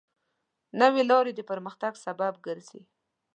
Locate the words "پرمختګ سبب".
1.49-2.33